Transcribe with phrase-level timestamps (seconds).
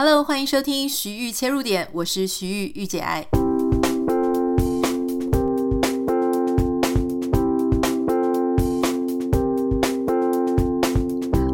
[0.00, 3.26] Hello，欢迎收听徐玉切入点，我是徐玉御姐爱。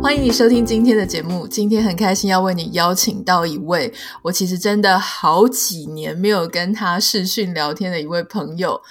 [0.03, 1.49] 欢迎你收听今天的节目。
[1.49, 8.83] 今天很开心要为你邀请到一位，我其实真的好几年没有跟他视讯聊天的一位朋友。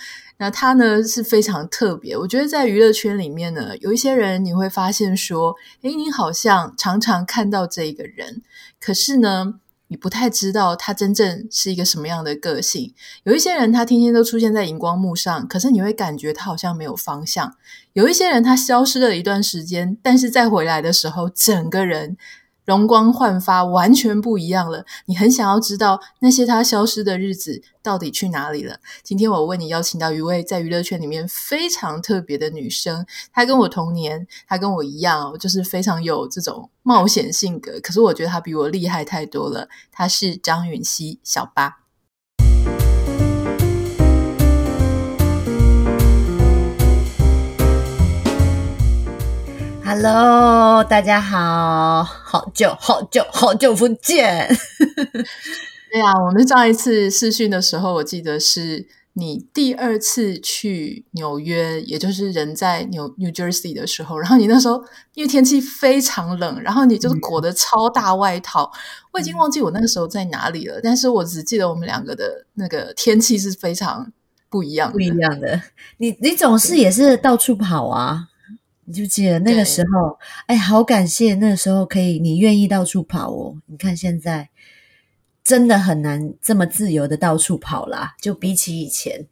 [0.43, 8.41] 那他呢是非常特别，我觉得在娱乐圈里面呢，有一些人你会发现说，诶，你好像常常看到这一个人，
[8.77, 9.53] 可是呢，
[9.87, 12.93] 你不太知道他真正是一个什么样的个性。
[13.23, 17.55] 有一些人他天天都出现在荧光幕上，可是你会感觉他好像没有方向。
[17.93, 22.17] 有一些人他消失了一段时间，但是再回来的时候，整个人
[22.65, 24.85] 容光焕发，完全不一样了。
[25.05, 28.79] 你很想要知道那些他消失的日子到底去哪里了？
[29.03, 37.79] 今天我为你邀请到一位在娱乐圈里面非常特别的女生，她跟我同年，她跟我一样，就是非常有这种冒险性格。
[37.81, 39.67] 可是我觉得她比我厉害太多了。
[39.91, 41.82] 她是张允熙，小八。
[49.85, 54.47] Hello，大家好，好久好久好久不见。
[55.91, 64.17] 对啊，我们上一次试训的时候，我记得是你第二次去纽约，也就是人在纽 New Jersey 的时候。
[64.17, 64.81] 然后你那时候
[65.15, 68.71] 因为天气非常冷，然后你就是裹的超大外套。
[68.73, 68.79] 嗯、
[69.11, 74.11] 我已经忘记我那个时候在哪里了，但是我只记得我们两个的那个天气是非常
[74.49, 75.61] 不一样的，不一样的。
[75.97, 78.29] 你你总是也是到处跑啊。
[78.85, 80.17] 你就记得那个时候，
[80.47, 83.55] 哎，好感谢那个时候可以你愿意到处跑哦。
[83.67, 84.49] 你看现在
[85.43, 89.25] 真的很难这么自由的到处跑啦，就比起以前，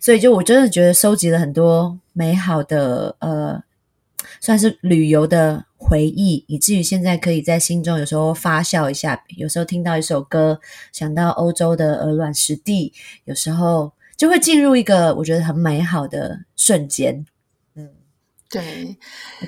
[0.00, 3.62] 所以就我真的觉得收集了很多美好的呃，
[4.40, 10.60] 算是旅游的回忆，以至于现在可以在心中有时候发酵一下，有时候听到一首歌，
[10.92, 12.92] 想到欧洲的鹅卵石地，
[13.24, 17.24] 有时候就会进入一个我觉得很美好的瞬间。
[18.50, 18.96] 对，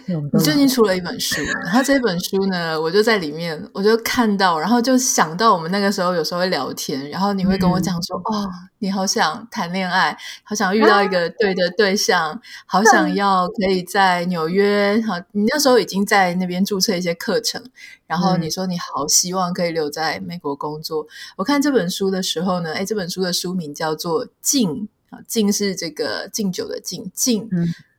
[0.06, 8.50] 你最近出了一本书，然后这本书呢，我就在里面，我就看到，然后就想到我们那个时候有时候会聊天，然后你会跟我讲说，嗯、哦，
[8.80, 11.30] 你好想谈恋爱，好想遇到一个。
[11.40, 17.62] 对的对象，啊、好想要可以在纽约，好，你那时候已经在那边注册一些课程，
[18.06, 21.04] 然后你说你好希望可以留在美国工作。
[21.04, 24.70] 嗯、我看这本书的时候呢，诶，这本书的书名叫做《敬》，
[25.08, 27.48] 啊，敬是这个敬酒的敬，敬。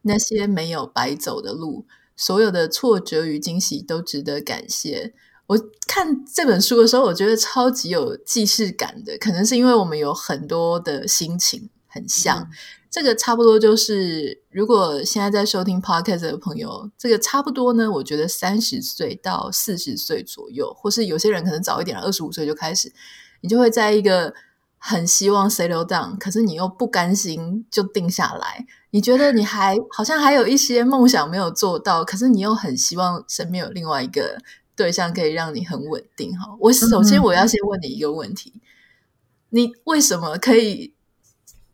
[0.04, 1.86] 嗯那些没有白走的路，
[2.16, 5.14] 所有的挫折与惊喜都值得感谢。
[5.48, 12.40] 我看这本书的时候，我觉得超级有既视感的，可能是因为我们有很多的心情很像。
[12.40, 12.48] 嗯、
[12.90, 22.94] 这个差不多就是，如果现在在收听 Podcast 的朋友，这个差不多呢，我觉得三十岁到四十岁左右，或是有些人可能早一点，二十五岁就开始，
[23.42, 24.34] 你就会在一个
[24.84, 28.66] 很希望 settle down，可是你又不甘心就定下来。
[28.90, 34.40] 你觉得你还好像还有一些梦想没有做到，可是你又很希望身边有另外一个
[34.76, 36.48] 对象可以让你很稳定哈。
[36.60, 38.62] 我首先我要先问你一个问题：嗯、
[39.52, 40.96] 你为什么可以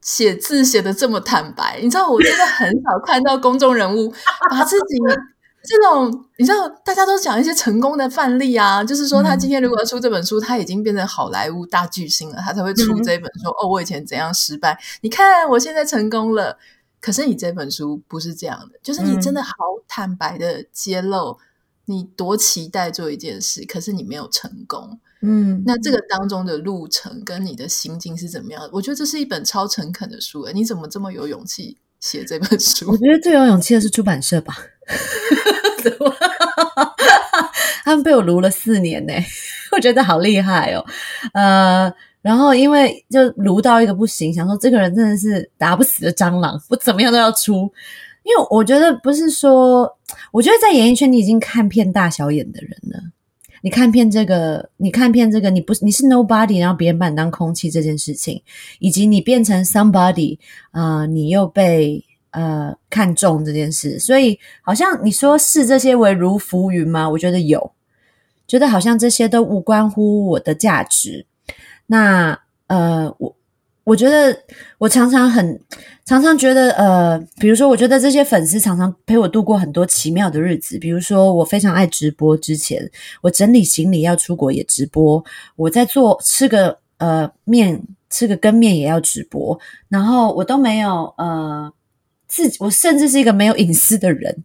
[0.02, 1.80] 写字写得这么坦白？
[1.82, 4.14] 你知道我真的很少看到公众人物
[4.52, 4.98] 把自己
[5.68, 13.50] 这种你知道大家都讲一些成功的范例啊，就是说他今天如果要出这本书，他已经变成好莱坞大巨星了，他才会出这本书。
[13.50, 14.80] 嗯、哦，我以前怎样失败？
[15.02, 16.58] 你看我现在成功了。
[17.00, 19.54] 可是你这本书不是这样的，就是你真的好
[19.88, 21.38] 坦白的揭露
[21.86, 25.00] 你多期待做一件事，可是你没有成功。
[25.22, 28.68] 嗯，那这个当中的路程跟你的心境是怎么样？
[28.74, 32.90] 我觉得这是一本超诚恳的书，你怎么这么有勇气写这本书？
[32.90, 34.58] 我觉得最有勇气的是出版社吧，
[37.84, 39.14] 他们被我卢了四年呢，
[39.72, 40.86] 我觉得好厉害哦，
[41.34, 41.94] 呃。
[42.20, 47.72] 然后，因为就卢到一个不行，想说这个人真的是打不死的蟑螂，我怎么样都要出。
[48.24, 49.90] 因为我觉得不是说，
[50.34, 53.00] 我觉得在演艺圈你已经看遍大小眼的人了。
[53.62, 58.42] 你看遍这个，你看遍这个，你不是你是 nobody，然后别人把你当空气这件事情，
[58.80, 60.38] 以及你变成 somebody，
[60.72, 62.04] 啊、你又被
[62.38, 67.10] 呃看重这件事，所以好像你说视这些为如浮云吗？
[67.10, 67.72] 我觉得有，
[68.48, 71.26] 觉得好像这些都无关乎我的价值。
[71.88, 73.36] 那呃，我
[73.84, 74.38] 我觉得
[74.78, 75.60] 我常常很
[76.06, 80.78] 常常觉得呃，比如说，我觉得这些粉丝常常陪我度过很多奇妙的日子。
[80.78, 82.92] 比如说，我非常爱直播，之前
[83.22, 85.24] 我整理行李要出国也直播，
[85.56, 89.58] 我在做吃个呃面，吃个羹面也要直播，
[89.90, 91.72] 然后我都没有呃
[92.28, 94.44] 自己，我甚至是一个没有隐私的人。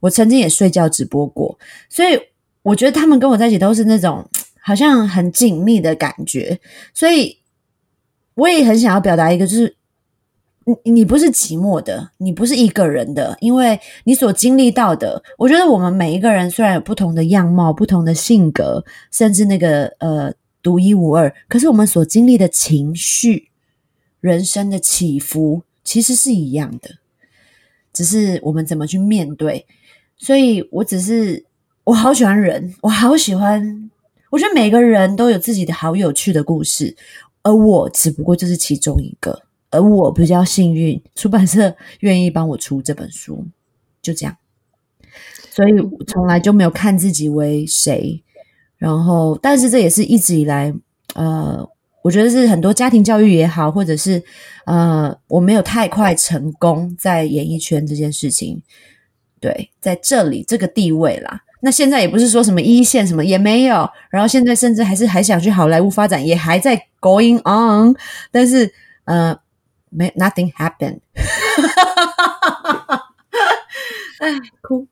[0.00, 1.58] 我曾经也睡觉直播过，
[1.88, 2.18] 所以
[2.62, 4.28] 我觉得他们跟我在一起都是那种。
[4.64, 6.60] 好像很紧密的感觉，
[6.94, 7.36] 所以
[8.34, 9.74] 我也很想要表达一个，就是
[10.84, 20.32] 你你不是寂寞的，你不是一个人的，因为你所经历到的，我觉得我们每一个人虽然有不同的样貌、不同的性格，甚至那个呃
[20.62, 23.48] 独一无二，可是我们所经历的情绪、
[24.20, 26.98] 人生的起伏，其实是一样的，
[27.92, 29.66] 只是我们怎么去面对。
[30.16, 31.44] 所以我只是。
[31.84, 33.90] 我好喜欢人，我好喜欢。
[34.30, 36.96] 我觉得每个人都有自己的好有趣的故事，
[37.42, 39.42] 而我只不过就是其中一个。
[39.68, 43.44] 而我比较幸运，出版社愿意帮我出这本书，
[44.00, 44.36] 就这样。
[45.50, 45.72] 所以
[46.06, 48.22] 从来就没有看自己为谁。
[48.78, 50.72] 然后，但是这也是一直以来，
[51.16, 51.68] 呃，
[52.02, 54.22] 我觉得是很多家庭教育也好，或者是
[54.66, 58.62] 呃，我没有太快成功在演艺圈这件事情。
[59.40, 61.42] 对，在这里这个地位啦。
[61.64, 67.94] 那现在也不是说什么一线什么也没有，然后现在甚至还是还想去好莱坞发展，也还在 going on，
[68.32, 69.38] 但是呃，
[69.88, 70.98] 没 nothing happened，
[74.18, 74.88] 哎，哭。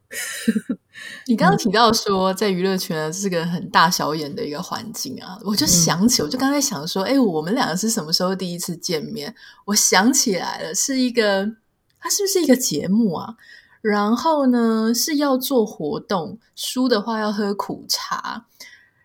[1.27, 9.35] 你刚刚提到说在娱乐圈是个很大小眼的一个环境啊，我就想起，我就刚才想说，哎，我们两个是什么时候第一次见面？
[9.67, 11.53] 我想起来了，是一个，
[12.01, 13.37] 它是不是一个节目啊？
[13.83, 18.47] 然后呢，是要做活动，输的话要喝苦茶。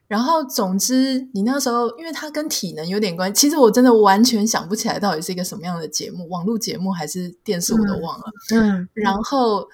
[0.07, 8.25] 然后总之，你那时候因为它跟体能有点关系，其实我真的完全想不起来到底是一个什么样的节目，网络节目还是电视，我都忘了。
[8.53, 9.67] 嗯，嗯，然后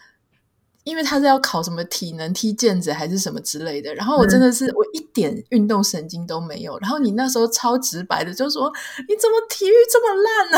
[0.84, 6.78] 因为他是要考什么体能踢毽子还是什么之类的，然后我真的是、嗯、我一点运动神经都没有。
[6.80, 8.72] 然后你那时候超直白的就说
[9.08, 10.58] ：“你怎么体育这么烂呢？”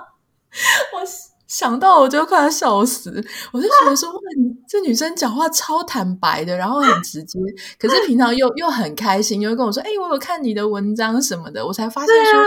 [0.94, 1.30] 我。
[1.50, 3.10] 想到我就快要笑死，
[3.50, 7.40] 我就觉得说，哇，你这女生讲话超坦白的，然后很直接，
[7.76, 12.40] 可是平常又又很开心，又跟我说，哎、欸，我有看你的文章什么的，我才发现说，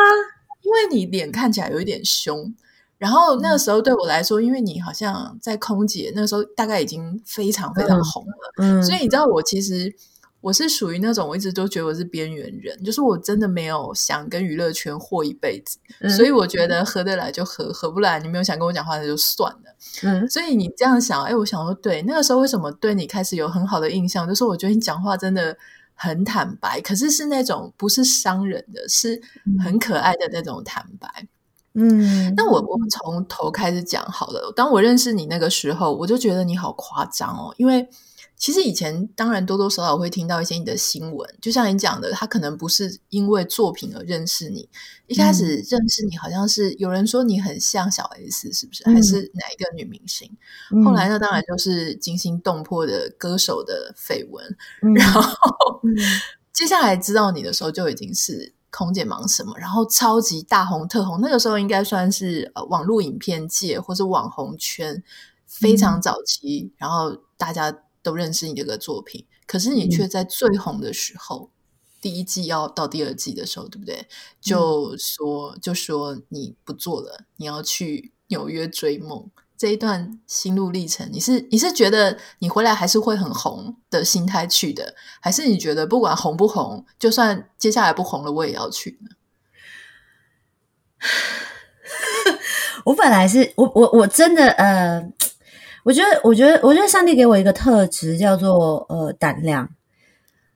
[0.61, 2.55] 因为你脸看起来有一点凶，
[3.03, 9.94] 然后那个时候对我来说，因为你好像在空姐，那个时候大概已经非常非常红了，嗯，所以你知道我其实。
[10.44, 19.73] 我是属于那种我一直都觉得我是边缘人，就是我真的没有想跟娱乐圈混一辈子，嗯，所以我觉得合得来就合，合不来你没有想跟我讲话那就算了。
[20.03, 25.55] 嗯，所以你这样想，哎，我想说对，那个时候为什么对你开始有很好的印象，就是我觉得你讲话真的
[25.95, 29.21] 很坦白，可是是那种不是伤人的，是
[29.63, 31.25] 很可爱的那种坦白。
[31.73, 34.53] 嗯，那我我们从头开始讲好了。
[34.55, 37.87] 当我认识你那个时候，我就觉得你好夸张哦，因为。
[38.35, 44.67] 其实以前当然多多少少会听到一些你的新闻，就像你讲的，他可能不是因为作品而认识你。
[45.07, 48.83] 一开始认识你好像是有人说你很像小 S，是不是？
[48.83, 50.29] 还是哪一个女明星？
[50.71, 54.43] 嗯、后来呢，当然就是惊心动魄的歌手的绯闻。
[54.81, 55.95] 嗯、然后、嗯、
[56.51, 61.21] 接下来知道你的时候，就已经是空姐忙什么，然后超级大红特红。
[61.21, 65.03] 那个时候应该算是呃网络影片界或是网红圈
[65.45, 67.73] 非常早期，嗯、然后大家。
[68.03, 71.55] 都认识你这个作品，可是你却在最红的时候，嗯、
[72.01, 74.05] 第一季要到第二季的时候，对不对？
[74.41, 79.31] 就说、嗯、就说你不做了，你要去纽约追梦。
[79.57, 89.10] 这一段心路历程，你是你是觉得你回来还是会很红的心态去的，还是你觉得不管红不红，就算接下来不红了，我也要去呢？
[92.86, 95.12] 我本来是我我我真的呃。
[95.86, 99.69] 我觉得，我觉得，我觉得上帝给我一个特质，叫做呃胆量。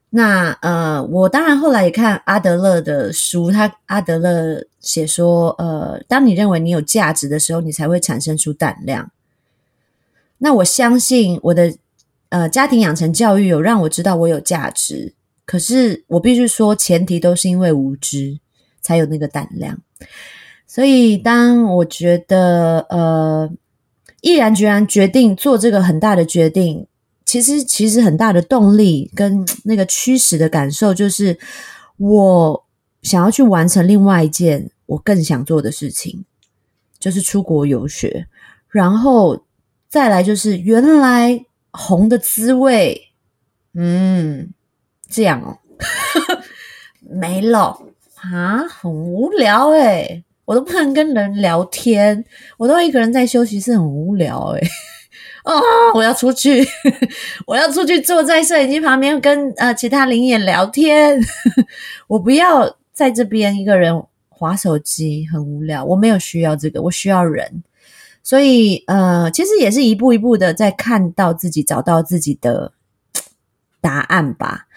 [0.09, 9.11] 那呃，我当然后来也看阿德勒的书，他阿德勒写说，呃，当你认为你有价值的时候，你才会产生出胆量。
[10.37, 11.75] 那我相信我的
[12.29, 15.13] 呃家庭养成教育有让我知道我有价值，
[15.45, 18.39] 可是我必须说，前提都是因为无知
[18.81, 19.79] 才有那个胆量。
[20.65, 23.49] 所以当我觉得呃。
[24.21, 26.87] 毅然决然决定做这个很大的决定，
[27.27, 31.37] 其实其实很大的动力跟那个驱使的感受，就是
[31.97, 32.65] 我
[33.01, 36.23] 想要去完成另外一件我更想做的事情，
[36.97, 38.27] 就是出国游学，
[38.69, 39.43] 然后
[39.89, 43.09] 再来就是原来红的滋味，
[43.73, 44.53] 嗯，
[45.09, 45.59] 这样哦，
[47.03, 47.81] 没了。
[48.15, 52.23] 啊，很无聊诶我都不能跟人聊天，
[52.57, 54.71] 我都一个人在休息室，很无聊诶啊、
[55.47, 55.61] 哦，
[55.95, 56.67] 我要出去，
[57.47, 61.17] 我要出去坐在摄影机旁边跟呃其他灵眼聊天。
[62.07, 65.85] 我不要在这边一个人划手机，很无聊。
[65.85, 67.63] 我没有需要这个，我需要人。
[68.21, 72.73] 所以呃，其实也是一步一步的在看到自己，找到自己的
[73.79, 74.67] 答案吧。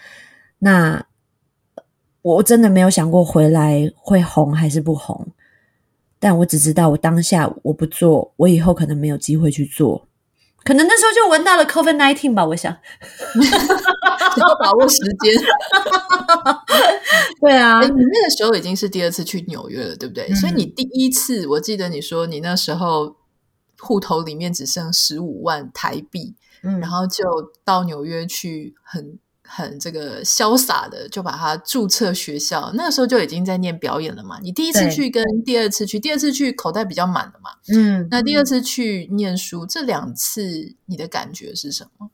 [0.59, 1.05] 那
[2.21, 5.27] 我真的没有想过回来会红还是不红，
[6.17, 10.07] 但我只知道我当下我不做，我以后可能没有机会去做。
[10.63, 12.71] 可能那时候就闻到了 COVID nineteen 吧，我想，
[14.37, 15.33] 要把握时间。
[17.41, 20.27] 对啊，你那个时候已经是第二次去纽约了，对不对？
[20.29, 23.15] 嗯、所以你第一次，我记得你说你那时候
[23.79, 27.23] 户头里面只剩十五万台币，嗯，然后就
[27.65, 29.17] 到纽约去很。
[29.53, 34.39] 很这个潇洒的就把它注册学校，那个时候就已经在念表演了嘛。
[34.41, 37.51] 你第一次去跟第二次去，第二次去口袋比较满了嘛。
[37.67, 42.09] 嗯，那第二次去念书，这两次你的感觉是什么？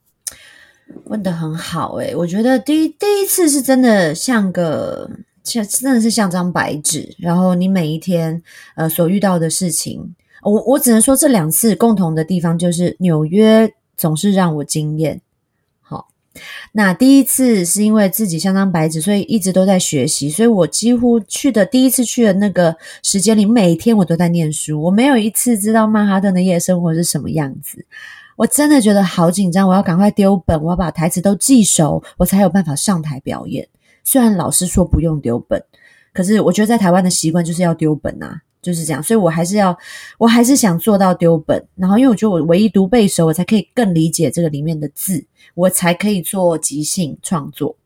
[1.03, 5.09] 问的很好诶，我觉得第一第一次是真的像个
[5.43, 8.41] 像真的是像张白纸，然后你每一天
[8.75, 15.21] 呃所遇到的事情，我我只能说这两次共同的地方就是纽约总是让我惊艳。
[16.71, 20.29] 那第一次是因为自己像张白纸，所以一直都在学习。
[20.29, 24.81] 所以我几乎去的第一次去的那个时间里，每天我都在念书。
[24.81, 27.85] 我没有一次知道曼哈顿的夜生活是什么样子。
[28.35, 33.67] 我真的觉得好紧张，我要赶快丢本，我要把台词都记熟，我才有办法上台表演。
[34.03, 35.63] 虽然老师说不用丢本，
[36.13, 38.41] 可是我觉得在台湾的习惯就是要丢本啊。
[38.67, 39.77] 就是这样，所以我还是要，
[40.17, 41.65] 我还是想做到丢本。
[41.75, 47.77] 然后，因为我觉得我唯一读背熟，我才可以更理解这个里面的字，我才可以做即兴创作。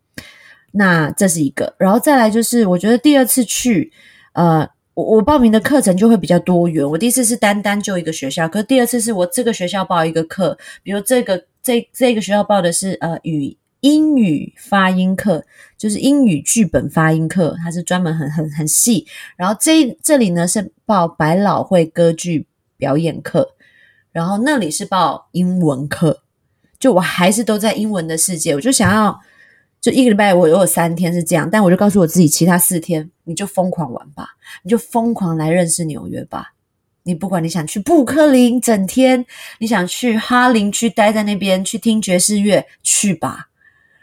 [0.72, 3.92] 那这是一个，然后再来就是，我觉得第二次去，
[4.34, 6.84] 呃，我我报名的课程就会比较多元。
[6.90, 13.56] 我第一次是单单就一个学校，可是第二次是我这个学校报一个课，比如这个这这个学校报的是呃语。
[13.82, 15.46] 英语发音课
[15.78, 19.06] 就是英语剧本发音课，它是专门很很很细。
[19.36, 22.48] 然后这这里呢是报百老汇歌剧
[22.78, 23.56] 表演课，
[24.12, 26.24] 然后那里是报英文课。
[26.80, 29.20] 就我还是都在英文的世界，我就想要
[29.80, 34.30] 就一个礼拜我有三天是这样，但我就告诉我自己，其他四天你就疯狂玩吧，
[34.64, 36.54] 你就疯狂来认识纽约吧。
[37.04, 39.24] 你不管你想去布克林整天，
[39.60, 43.50] 你想去哈林区待在那边去听爵士乐，去吧。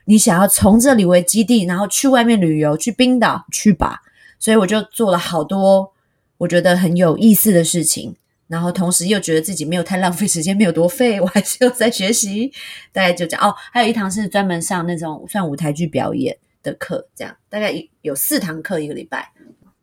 [0.08, 4.00] 你想要从这里为基地，然后去外面旅游，去冰岛去吧。
[4.38, 5.92] 所以我就做了好多
[6.38, 12.50] 我觉得很有意思的事情，然后同时又觉得自己没有太浪费时间，没有多废，我还是有在学习。
[12.90, 13.54] 大概就这样哦。
[13.70, 19.30] 还有一堂是专门上那种算舞台剧表演的课，这样大概有四堂课一个礼拜。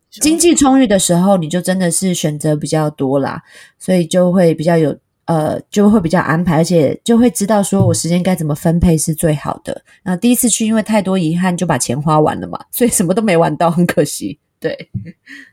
[0.10, 3.44] 经济充裕的时候，你就真的是选择比较多啦，
[3.78, 4.98] 所以就会比较有。
[5.26, 9.84] 呃，就会比较安排，而且就会知道说我时间该怎么分配是最好的。
[10.04, 14.40] 那第一次去，因为太多遗憾，就把钱花完了嘛，所以什么都没玩到，很可惜。
[14.60, 14.92] 对，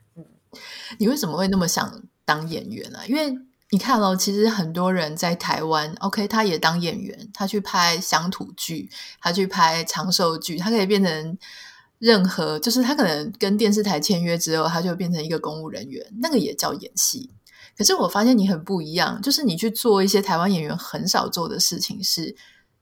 [0.98, 2.98] 你为什么会那么想当演员呢？
[3.06, 3.34] 因为
[3.70, 8.90] 你看哦，其实很多人在台湾，OK，他也当演员，他去拍乡土剧，
[9.22, 11.38] 他去拍长寿剧，他可以变成
[11.98, 17.30] 任何，就是他可能跟电视台签约之后，他就变成一个公务人员，那个也叫演戏。
[17.82, 22.36] 可是我发现你很不一样，就是你去做一些台湾演员很少做的事情，是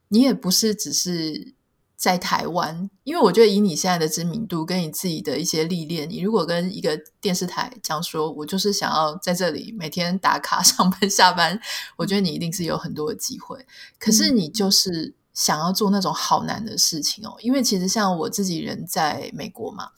[0.09, 1.55] 你也不是只是
[1.95, 11.59] 在台湾，因为我觉得以你现在的知名度跟你自己的一些历练，你如果跟一个电视台讲说，我就是想要在这里每天打卡 上班下班，
[11.97, 13.65] 我觉得你一定是有很多的机会。
[13.97, 19.89] 可是你就是想要做那种好难的事情哦，因为其实像我自己人在美国嘛。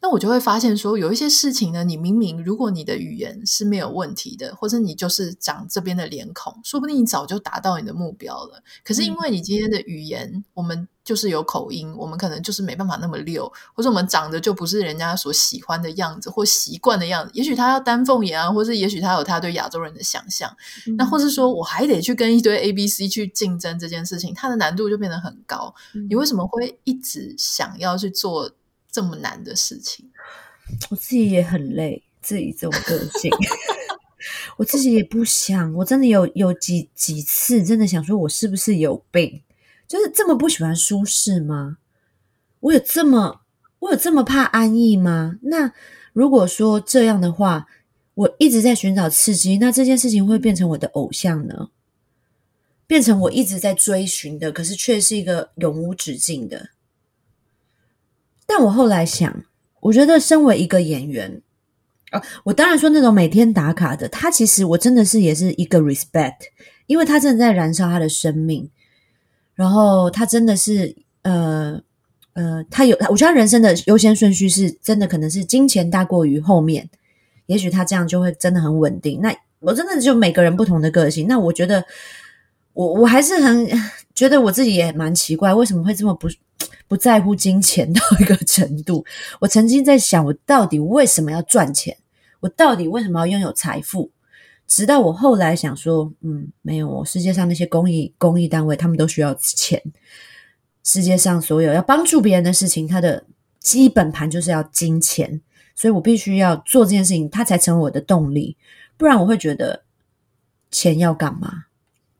[0.00, 8.62] 那我就会发现说，有一些事情呢，你明明如果你的语言是没有问题的，或者你就是长这边的脸孔，说不定你早就达到你的目标了。
[8.84, 17.32] 可是因为你今天的语言，嗯、我们就是有口音，我们可能就是没办法那么溜，或者我们长得就不是人家所喜欢的样子或习惯的样子。
[17.34, 20.48] 也许他要丹凤眼啊，或是也许他有他对亚洲人的想象。
[20.86, 25.74] 嗯、那或是说我还得去跟一堆 A、B、C 去竞争这件事情，它的难度就变得很高。
[25.94, 28.52] 嗯、你为什么会一直想要去做？
[28.90, 30.10] 这么难的事情，
[30.90, 32.02] 我自己也很累。
[32.20, 33.30] 自己这种个性，
[34.58, 35.72] 我自己也不想。
[35.74, 39.40] 我真的有有几几次，真的想说，我是不是有病？
[39.86, 41.78] 就是这么不喜欢舒适吗？
[42.60, 43.42] 我有这么
[43.78, 45.38] 我有这么怕安逸吗？
[45.42, 45.72] 那
[46.12, 47.66] 如果说这样的话，
[48.14, 51.70] 我一直在寻找刺激，那这件事情会变成我的偶像呢？
[52.86, 56.70] 变成我一直在追寻的，可是却是一个永无止境的。
[58.50, 59.44] 但我后来想，
[59.80, 61.42] 我觉得身为一个演员，
[62.12, 66.38] 啊，我当然说那种每天打卡的，他其实我真的是也是一个 respect，
[66.86, 68.70] 因为他真的在燃烧他的生命，
[69.54, 71.78] 然后他真的是呃
[72.32, 76.88] 呃，他有，我觉得他人生的优先顺序是真的可能是金钱大过于后面，
[77.46, 79.20] 也许他这样就会真的很稳定。
[79.20, 81.84] 那我真的就每个人不同的个性，那我觉得
[82.72, 83.68] 我我还是很
[84.14, 86.28] 觉得我自己也蛮奇怪，为什么会这么不。
[86.88, 89.04] 不在乎金钱到一个程度。
[89.40, 91.96] 我曾经在想，我到底为什么要赚钱？
[92.40, 94.10] 我到底为什么要拥有财富？
[94.66, 99.82] 直到我后来想说，嗯，没有，世界上那些公益公益单位，他们都需要钱。
[100.84, 103.24] 世界上所有要帮助别人的事情，它的
[103.60, 105.40] 基本盘就是要金钱，
[105.74, 108.56] 所以我必须要做这件事情，它才成为我的动力。
[108.96, 109.84] 不然我会觉得
[110.70, 111.64] 钱要干嘛？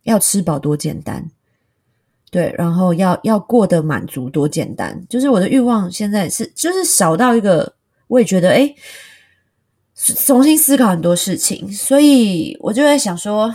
[0.05, 1.31] 要吃饱多简单，
[2.31, 5.03] 对，然后要要过得满足多简单。
[5.09, 7.75] 就是我的欲望现在是就是少到一个，
[8.07, 8.75] 我也觉得诶
[9.95, 13.55] 重新思考很多事情，所以我就在想说，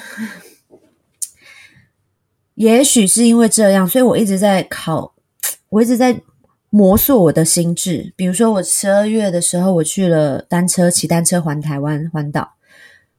[2.55, 5.13] 也许是因为这样，所以我一直在考，
[5.69, 6.21] 我一直在
[6.69, 8.11] 磨塑我的心智。
[8.15, 12.55] 比如说，我十二月的时候，我去了单车，骑单车环台湾环岛，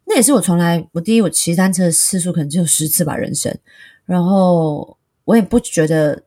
[0.05, 3.57] 那也是我从来我第一我骑单车的次数可能只有十次吧，人生。
[4.05, 6.23] 然后我也不觉得，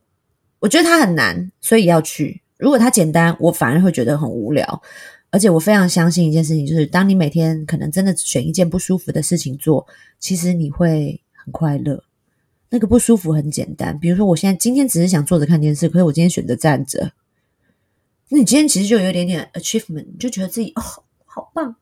[0.59, 2.41] 我觉得它很难，所以要去。
[2.57, 4.81] 如果它简单，我反而会觉得很无聊。
[5.29, 9.85] 而且我非常相信一件事情，就是当你每天可能真的选一件不舒服的事情做，
[10.19, 12.03] 其实你会很快乐。
[12.69, 17.11] 那个不舒服很简单，比如说我现在今天只是想坐着看电视，可是我今天选择站着，
[18.29, 20.81] 那你今天其实就有一点点 achievement，你就觉得自己哦
[21.25, 21.75] 好棒。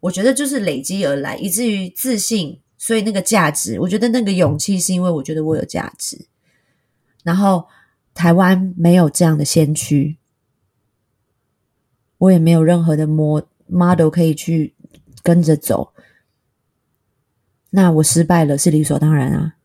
[0.00, 6.26] 我觉得就是累积而来，以至于自信，所以那个价值，我觉得那个勇气是因为我觉得我有价值。
[7.24, 7.66] 然后
[8.14, 10.18] 台湾没有这样的先驱。
[12.18, 14.74] 我也没有任何的模 model 可以去
[15.22, 15.92] 跟着走，
[17.70, 19.56] 那我失败了是理所当然啊。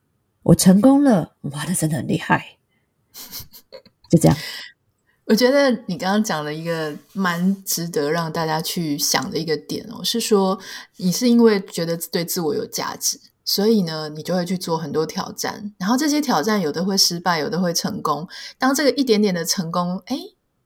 [0.44, 2.58] 我成功了，哇，那真的很厉害。
[4.10, 4.36] 就这样，
[5.26, 10.60] 我觉得你刚刚讲了一个蛮值得让大家去想的一个点哦，是说
[10.98, 18.28] 你是因为觉得对自我有价值，所以呢，你就会去做很多挑战，然后这些挑战有的会失败，有的会成功。
[18.60, 20.18] 当这个一点点的成功，哎。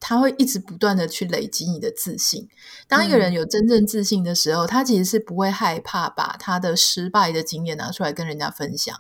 [0.06, 2.50] 他会一直不断的去累积你的自信。
[2.90, 8.93] 当一个人有真正自信的时候，嗯、他其实是不会害怕把他的失败的经验拿出来跟人家分享，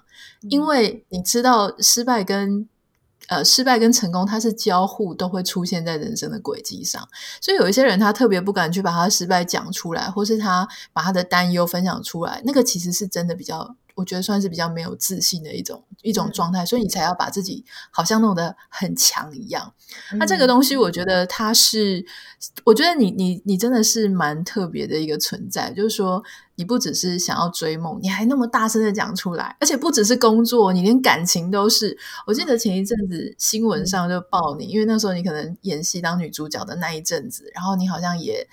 [0.43, 2.69] 嗯、因为你知道失败跟
[3.27, 7.07] 呃失败跟成功，它是交互都会出现在人生的轨迹上。
[7.41, 13.75] 所以有一些人他特别不敢去把他失败讲出来，或是他把他的担忧分享出来，那个其实是真的比较。
[13.95, 19.73] 我觉得算是比较没有自信的一种一种状态，所以你才要把自己好像弄得很强一样。
[20.17, 22.05] 那这个东西，我觉得它是，
[22.63, 25.71] 我觉得你你你真的是蛮特别的一个存在。
[25.73, 26.23] 就是说，
[26.55, 31.97] 你不只是想要追梦，你还那么大声的讲出来，而且不只是工作，你连感情都是。
[32.25, 38.47] 我记得前一阵子新闻上就报你，因为那时候你可能演戏当女主角的那一阵子，然后你好像也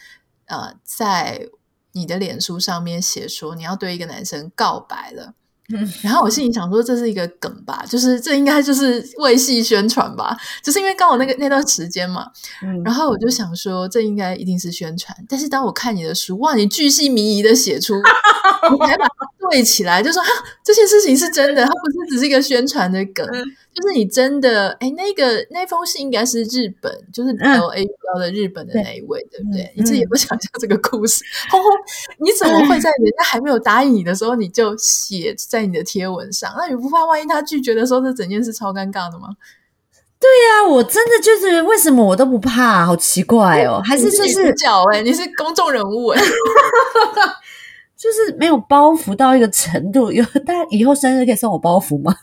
[0.46, 1.48] 呃在。
[1.92, 5.34] 你的脸书上面写说你要对一个男生告白了，
[5.72, 12.26] 嗯，然后我心里想说这是一个梗吧，就是这应该就是为戏宣传吧，就是因为刚好那个那段时间嘛，
[12.62, 17.94] 嗯，然后我就想说这应该一定是宣传，但是当我看你的书，哇，你巨细靡遗的写出，
[18.72, 20.28] 你还把它对起来，就说哈，
[20.64, 23.26] 这件事情是真的，它不是只是一个宣传的梗。
[23.32, 29.62] 嗯就是你真的哎，那个那封信应该是日本，就是 L A 标的日本的那一位，嗯、对不对？
[29.62, 36.52] 嗯、你自己也不想象这个故事，吼吼、嗯，你怎么会在人家还没有答应你的时候，你就写在你的贴文上？
[36.58, 39.28] 那你不怕万一他拒绝的时候，这整件事超尴尬的吗？
[40.18, 46.20] 对呀、啊，我真的就是为什么我都不怕，好奇怪哦，还是就是角哎，你是公众人物哎。
[48.00, 52.16] 就是没有包袱到一个程度，有大家以后生日可以送我包袱吗？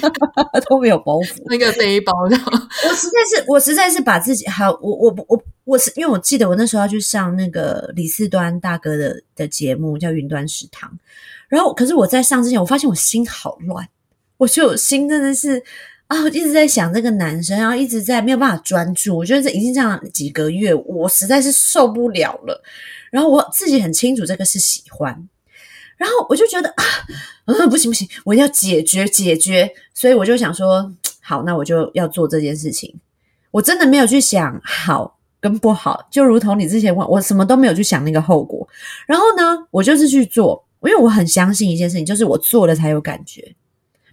[0.68, 2.36] 都没有包袱，那个背包的。
[2.36, 10.92] 我实在是，我实在是把自己好，我我我我是因为我记得我那时候要去上那个李四端大哥的的节目，叫云端食堂。
[11.48, 13.88] 然后，可是我在上之前，我发现我心好乱，
[14.36, 15.62] 我就心真的是
[16.08, 19.16] 啊，一直在想这个男生，然后一直在没有办法专注。
[19.16, 22.62] 我觉得这已经这样几个月，我实在是受不了了。
[23.10, 25.28] 然后我自己很清楚这个是喜欢，
[25.96, 26.84] 然后我就觉得啊，
[27.46, 32.98] 嗯，不行不行，我要解决解决，所以我就想说，好，那我就要做这件事情。
[33.52, 38.68] 我真的没有去想好跟不好，就如同你之前问我，什么都没有去想那个后果。
[39.06, 43.54] 然后呢，我就是去做，因为我很相信一件事情，就是我做了才有感觉。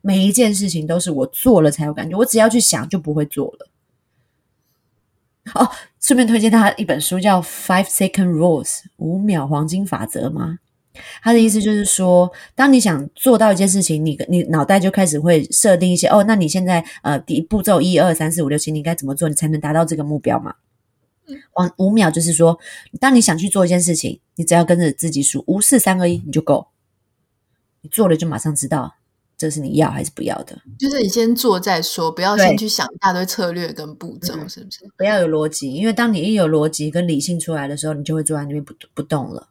[0.01, 3.67] 每一件事情都是我做了才有感觉，我只要去想就不会做了。
[5.55, 8.65] 哦，顺便推荐他一本书，叫《Five Second Rules》
[8.97, 10.59] 五秒黄金法则吗？
[11.21, 20.55] 他的意思就是说，当你想做到一件事情，你你脑袋就开始会设定一些哦，那你现在呃，第一步骤一二三四五六七，你该怎么做，你才能达到这个目标嘛？
[21.53, 22.59] 往五秒就是说，
[22.99, 26.67] 当你想去做一件事情，你只要跟着自己数五四三二一，你就够，
[27.81, 28.95] 你做了就马上知道。
[29.43, 30.57] 这是你要还是不要的？
[30.79, 34.89] 就是你先做再说，不要先去想一大堆策略跟步骤，是不是？
[34.97, 39.49] 不要有逻辑，因为当你一有逻辑跟理性出来的时候，你就会坐在那边不不动了。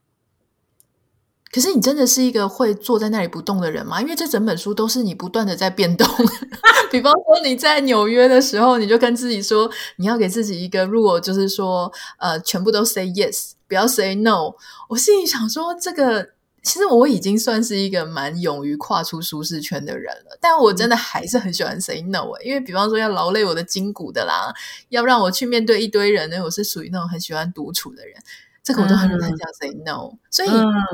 [1.53, 4.01] 可是你真的是一个会坐在那里不动的人吗？
[4.01, 6.09] 因为这整本书都是你不断的在变动。
[6.91, 14.55] 比方说你在纽约的时候，你就跟自己说，你要给自己一个，如果就是说，呃，全部都 say yes，不要 say no。
[14.89, 16.31] 我心里想说，这个
[16.63, 22.45] 其实我已经算是一个蛮勇于跨出舒适圈的人了，但我真的还是很喜欢 say no，欸。
[22.45, 24.55] 因为比方说要劳累我的筋骨的啦，
[24.89, 28.15] 要让我去面对一堆人呢，我是属于那种很喜欢独处的人。
[28.63, 30.49] 这个我都很很想 say no，、嗯、所以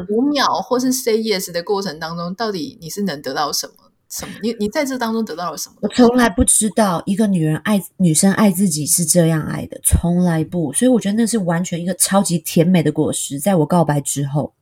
[0.09, 3.75] 五秒或是 say yes 的过程当中，到底你是能得到什么？
[4.09, 4.33] 什么？
[4.43, 5.77] 你你在这当中得到了什么？
[5.83, 10.73] 我从来不知道一个女人爱女生爱自己是这样爱的，从来不。
[10.73, 13.39] 所以我觉得那是完全一个超级甜美的果实。
[13.39, 14.55] 在我告白之后，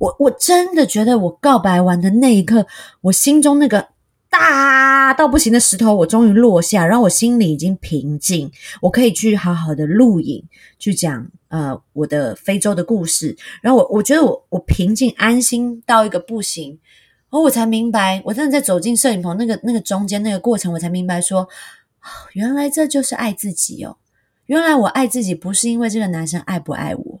[0.00, 2.66] 我我真的觉得我告白完的那一刻，
[3.02, 3.88] 我心中那个。
[4.32, 8.48] 大到不行的石头，我终于落下，然后我心里已经平静，
[8.80, 10.44] 我可以去好好的录影，
[10.78, 13.36] 去讲呃我的非洲的故事。
[13.60, 16.78] 然后我我觉得我我平静安心到一个不行，
[17.28, 21.48] 然后我才明白，我真的在走进摄影棚那个那个中间那个过程，我才明白说，
[22.34, 23.96] 原来这就是爱自己哦，
[24.46, 27.20] 原来我爱自己不是因为这个男生爱不爱我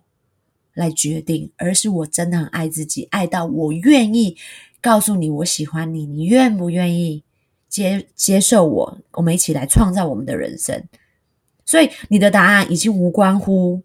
[0.80, 4.36] 来决定，而是我真的很爱自己，爱到我愿意。
[4.82, 7.22] 告诉你我喜欢你，你愿不愿意
[7.68, 8.98] 接接受我？
[9.12, 10.88] 我们一起来创造我们的人生。
[11.66, 13.82] 所以你的答案已经无关乎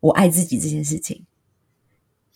[0.00, 1.26] 我爱自己这件事情。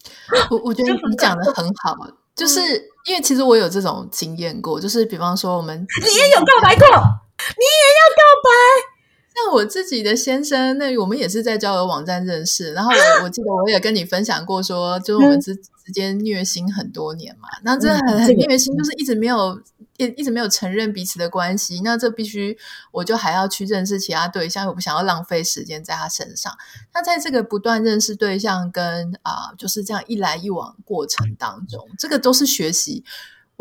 [0.53, 1.96] 我我觉得你讲的很好，
[2.37, 2.61] 就是
[3.07, 8.91] 因为其实我有这种经验过，就是比方说我们你也有告白过，你也要告白。
[9.34, 19.60] 像我自己的先生，那我们也是在交友网站认识，然后我我记得我也跟你分享过说，说就是我们之之间虐心很多年嘛，那这很很虐心，就是一直没有
[19.96, 22.56] 一一直没有承认彼此的关系，那这必须
[22.92, 26.52] 我就还要去认识其他对象，我不想要浪费时间在他身上。
[26.92, 33.02] 那在这个不断认识对象跟啊、呃、就是这样一来一往过程当中，这个都是学习。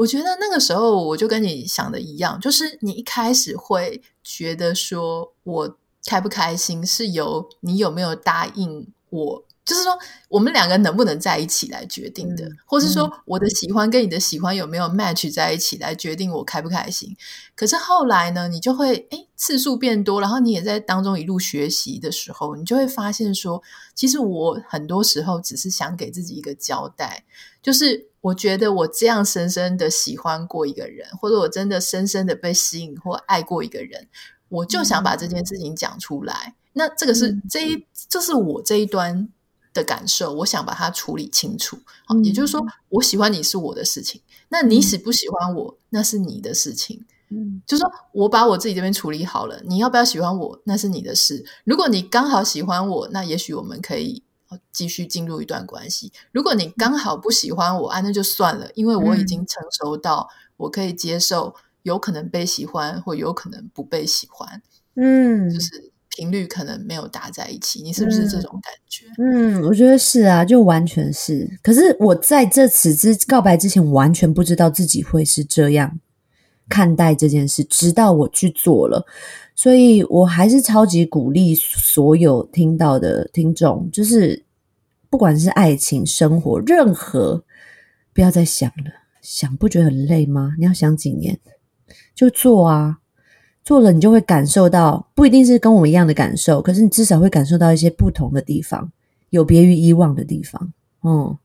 [0.02, 9.96] 我觉得那个时候我就跟你想的一样，就是你一开始会觉得说我开不开心是由你有没有答应我，就是说
[10.28, 17.16] 我们两个能不能在一起来决定的，或是说我的喜欢跟你的喜欢有没有 match 在一起来决定我开不开心。
[17.56, 23.62] 可是后来呢，你就会诶次数变多，然后你也在当中一路学习的时候，你就会发现说，
[23.94, 27.24] 其实我很多时候只是想给自己一个交代，
[27.62, 28.08] 就是。
[28.22, 34.08] 我觉得我这样深深的喜欢过一个人，或者我真的深深的被吸引或爱过一个人，
[34.50, 36.54] 我就想把这件事情讲出来。
[36.54, 39.28] 嗯、那这个是这一，这是我这一端
[39.74, 41.80] 的感受，我想把它处理清楚。
[42.06, 47.04] 好、嗯，也就是说，我喜欢你是我的事情，那你喜不喜欢我，那是你的事情。
[47.30, 51.44] 嗯，就是说我把我自己这边处理好了，你要不要喜欢我，那是你的事。
[51.64, 54.22] 如果你刚好喜欢我，那也许我们可以。
[54.72, 56.12] 继续进入一段关系。
[56.32, 64.62] 如果你刚好不喜欢我，啊，那就算了，因为我已经成熟到我可以接受有可能被喜欢，或有可能不被喜欢。
[64.96, 67.82] 嗯，就是频率可能没有搭在一起。
[67.82, 69.06] 你是不是这种感觉？
[69.18, 71.60] 嗯，我觉得是啊，就完全是。
[71.64, 76.00] 可是我在这此之告白之前，完全不知道自己会是这样
[76.68, 79.06] 看待这件事，直到我去做了。
[79.56, 84.44] 所以我还是超级鼓励所有听到的听众，就是
[85.10, 87.44] 不管是爱情、生活，任何
[88.14, 88.92] 不要再想了。
[89.22, 90.56] 想不觉得很累吗？
[90.58, 91.40] 你要想几年，
[92.16, 93.00] 就做啊！
[93.64, 98.92] 做了你就会感受到，不一定是跟我们一样的感受，可是你至少会感受到一些不同的地方，
[99.30, 100.74] 有别于以往的地方。
[101.04, 101.38] 嗯。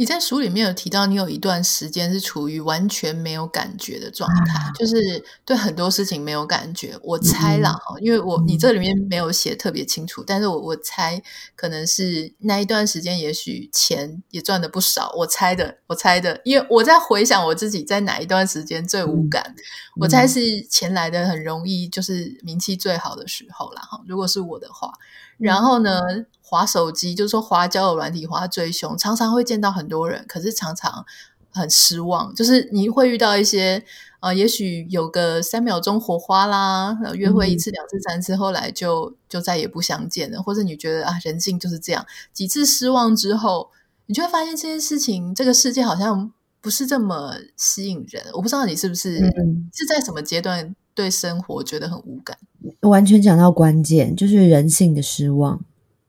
[0.00, 6.98] 你在书里面有提到，你有一段时间是处于完全没有感觉的状态，就是对很多事情没有感觉。
[7.02, 11.22] 我猜啦，因为我你这里面没有写特别清楚，但是我我猜
[11.54, 15.12] 可能是那一段时间，也许钱也赚的不少。
[15.18, 19.54] 我猜的，我猜的，因为我在回想我自己在哪一段时间最无感，
[20.00, 23.82] 我猜是钱来的很容易，就是名气最好的时候啦。
[23.82, 24.94] 哈，如果是我的话，
[25.36, 26.00] 然后呢？
[26.50, 31.06] 滑手机，就是说滑交友软体滑最凶，常常会见到很多人，可是常常
[31.52, 32.34] 很失望。
[32.34, 33.84] 就是你会遇到一些，
[34.18, 40.42] 呃，也许有个三秒钟火花啦，约会一次、两次、三次，后来就就再也不相见了。
[40.42, 43.70] 或者你觉得啊，人性就是这样，几次失望之后，
[44.06, 48.24] 你就会发现这件事情，这个世界好像不是这么吸引人。
[48.34, 52.36] 我不知道你是不是、嗯、是在什么阶段对生活觉得很无感？
[52.80, 55.60] 完全讲到关键，就是人性的失望。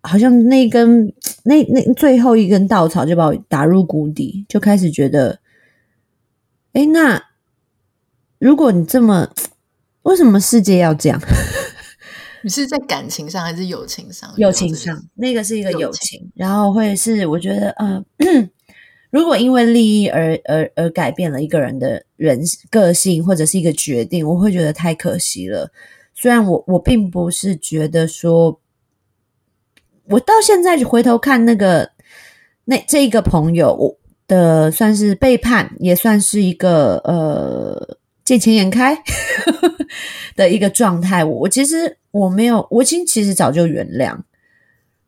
[0.01, 5.39] 好像那根 那那最后一根稻草就把我打入谷底，就开始觉得，
[6.73, 7.23] 哎，那
[8.39, 9.29] 如果你这么，
[10.03, 11.19] 为什么世界要这样？
[12.43, 14.33] 你是在感情上还是友情上？
[14.37, 18.49] 友情上，那个是一个友情，然后会是我觉得，嗯、呃，
[19.11, 25.71] 如果因为利益而而而改变了一个人的人个性或者是一个决定，我会觉得太可惜了。
[26.15, 28.59] 虽然我我并不是觉得说，
[30.05, 31.89] 我到现在就回头看那个
[32.65, 37.97] 那这一个朋友我的算是背叛，也算是一个呃。
[38.23, 38.95] 见钱眼开
[40.37, 44.15] 的一个状态，我其实我没有，我已经其实早就原谅。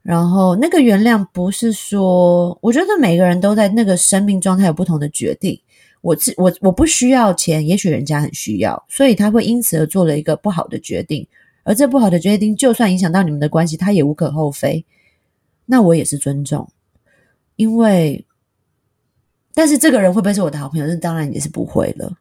[0.02, 5.58] 然后那个原谅不是说，我觉得每个人都在那个生命状态有不同的决定。
[6.02, 11.26] 我自我我不需要钱，也许人家很需要，所以他会因此而做了一个不好的决定。
[11.64, 14.86] 而这不好的决定，就算影响到你们的关系，他也无可厚非。
[15.66, 16.70] 那我也是尊重，
[17.56, 18.28] 因为，
[19.54, 20.86] 但是这个人会不会是我的好朋友？
[20.86, 22.18] 那当然也是不会了。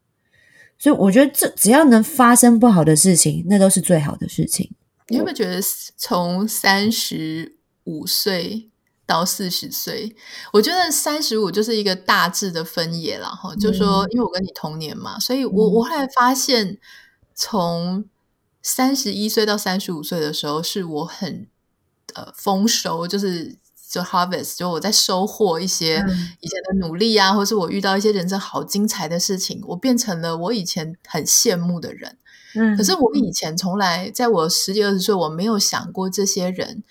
[0.78, 4.70] 所以我觉得，这只要能发生不好的事情，那都是最好的事情。
[5.08, 5.60] 你有没有觉得，
[5.96, 8.70] 从三十五岁
[9.04, 10.14] 到四十岁，
[10.52, 13.54] 我觉得三十五就是一个大致的分野了哈。
[13.56, 16.78] 就是说，因为我跟你同年嘛，所以我我后来发现，
[17.34, 18.04] 从
[18.62, 21.48] 三十一岁到三十五岁的时候，是我很
[22.14, 23.56] 呃丰收，就是。
[23.92, 25.96] 就 harvest，就我在收获一些
[26.40, 32.16] 以前的努力啊，嗯、或是我遇到一些人生好精彩的事情，我变成了我以前很羡慕的人。
[32.54, 36.82] 嗯，可是我以前从来在我十几二十岁，我没有想过这些人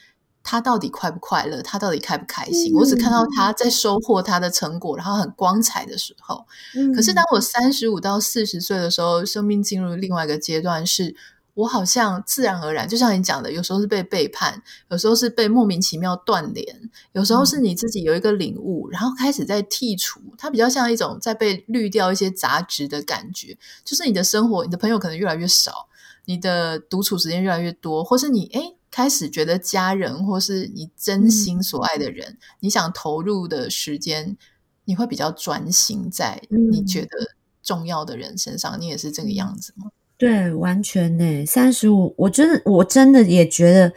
[0.43, 2.71] 他到底快不快乐，他到底开不开心。
[2.71, 6.45] 嗯、我只看到他在收获他的成果，然后很光彩的时候。
[6.75, 11.15] 嗯、可是当我三十五到四十岁的时候，生命进入另外一个阶段是。
[11.53, 23.57] 我好像自然而然，就像你讲的，有时候是被背叛，有时候是被莫名其妙断联，有时候是你自己有一个领悟，然后开始在剔除，它比较像一种在被滤掉一些杂质的感觉。
[23.83, 25.89] 就是你的生活，你的朋友可能越来越少，
[26.25, 34.37] 你的独处时间越来越多，或是你诶开始觉得家人或是你真心所爱的人，嗯、你想投入的时间，
[34.85, 38.77] 你会比较专心在你觉得重要的人身上。
[38.77, 39.91] 嗯、你也是这个样子吗？
[40.21, 41.43] 对，完全呢。
[41.47, 43.91] 三十五，我真的，我真的也觉得，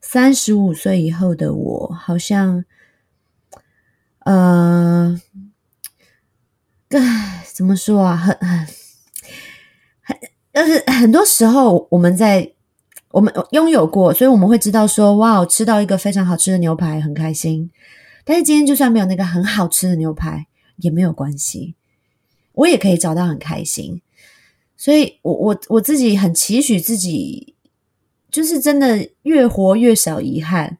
[0.00, 2.64] 三十五岁以后的我，好像，
[4.20, 5.20] 呃，
[6.88, 8.16] 唉，怎么说啊？
[8.16, 8.58] 很很
[10.00, 10.18] 很，
[10.50, 12.54] 但是很多时候，我们在
[13.10, 17.70] 我们拥有过，所以我们会知道说，哇，吃到一个非常好吃的牛排，很开心。
[18.24, 21.74] 但是今天就算没有那个很好吃的牛排，也没有关系，
[22.54, 24.00] 我也可以找到很开心。
[24.76, 27.54] 所以我，我我自己很期许自己，
[28.30, 30.76] 就是真的越活越少遗憾，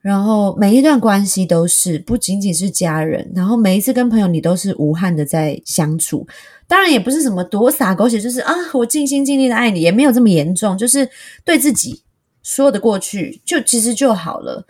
[0.00, 6.26] 然后每一段关系都是不仅仅是家人，然后每一次跟朋友你都是无憾的在相处。
[6.66, 11.08] 当然也不是什么多洒狗血，就是啊，我尽心尽力的爱你，也没有这么严重，就是
[11.44, 12.02] 对自己
[12.42, 14.66] 说得过去，就其实就好了。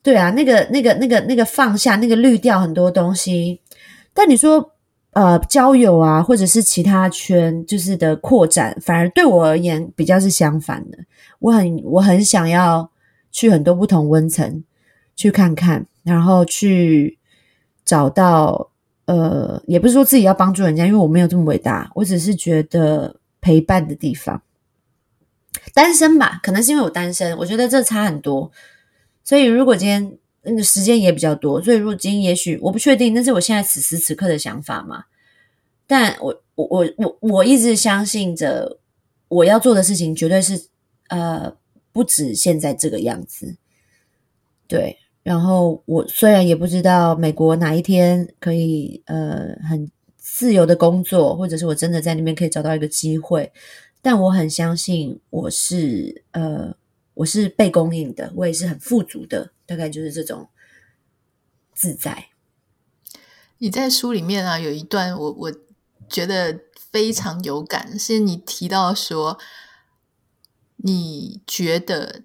[0.00, 3.60] 对啊，那个那个那个那个放下，那个滤掉很多东西。
[4.14, 4.70] 但你说。
[5.12, 10.96] 呃，交友啊，或者是其他圈，就是的扩展，反而对我而言比较是相反的。
[11.38, 12.90] 我很我很想要
[13.30, 14.64] 去很多不同温层
[15.14, 17.18] 去看看，然后去
[17.84, 18.70] 找到
[19.04, 24.40] 呃，也不是说自己要帮助人家，因为我没有这么伟大，我只是觉得陪伴的地方。
[25.74, 28.50] 单身吧，可能是因为我单身，我觉得这差很多。
[29.22, 30.18] 所以如果今天。
[30.44, 35.04] 那个时间也比较多，所以如今也许我不确定，那是我现在此时此刻的想法嘛。
[35.86, 38.78] 但我我我我我一直相信着
[39.28, 40.68] 我要做的事情绝对是
[41.08, 41.54] 呃
[41.92, 43.56] 不止现在这个样子。
[44.66, 53.52] 对，然后我虽然也不知道美国哪一天可以呃很自由的工作，或者是我真的在那边可以找到一个机会，
[54.00, 56.74] 但我很相信我是呃
[57.14, 59.52] 我是被供应的，我也是很富足的。
[59.64, 60.50] 大概就是这种
[61.72, 62.28] 自在。
[63.58, 65.52] 你在书里面啊，有一段我我
[66.08, 69.38] 觉得非常有感，是你提到说，
[70.76, 72.22] 你觉得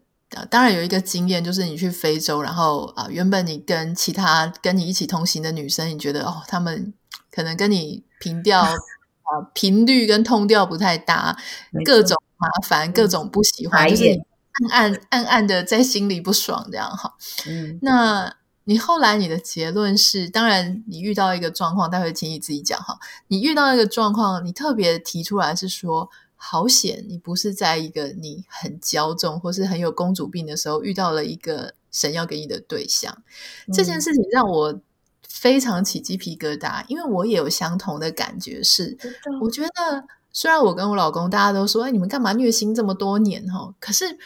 [0.49, 6.93] 当然有一个经验，就是你去非洲，然后啊，原本你跟其他跟你一起同行的女生，你觉得哦，她们
[7.31, 8.73] 可能跟你频调 啊
[9.53, 11.37] 频率跟通调不太搭，
[11.85, 14.03] 各种麻烦，各种不喜欢，就是。
[14.71, 17.15] 暗暗暗暗的在心里不爽，这样哈。
[17.47, 22.99] 嗯，那你后来你的结论是，当然你遇到一个状况，待会请你自己讲哈。
[23.27, 33.23] 你遇到一个状况，你特别提出来是说，好险你不是在一个你很骄纵或是很有公主病的时候遇到了一个神要给你的对象。
[33.67, 34.77] 嗯，这件事情让我
[35.25, 43.73] 非常起鸡皮疙瘩，因为我也有相同的感觉是，是我觉得虽然我跟我老公大家都说，哎，你们干嘛虐心这么多年哈？
[43.79, 44.17] 可是。